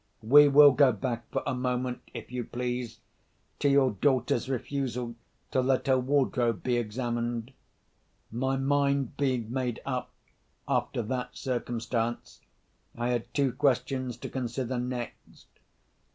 We 0.23 0.47
will 0.47 0.71
go 0.71 0.91
back 0.91 1.29
for 1.31 1.43
a 1.45 1.53
moment, 1.53 2.01
if 2.11 2.31
you 2.31 2.43
please, 2.43 3.01
to 3.59 3.69
your 3.69 3.91
daughter's 3.91 4.49
refusal 4.49 5.13
to 5.51 5.61
let 5.61 5.85
her 5.85 5.99
wardrobe 5.99 6.63
be 6.63 6.75
examined. 6.77 7.53
My 8.31 8.57
mind 8.57 9.15
being 9.15 9.53
made 9.53 9.79
up, 9.85 10.09
after 10.67 11.03
that 11.03 11.37
circumstance, 11.37 12.41
I 12.97 13.09
had 13.09 13.31
two 13.35 13.51
questions 13.51 14.17
to 14.17 14.29
consider 14.29 14.79
next. 14.79 15.45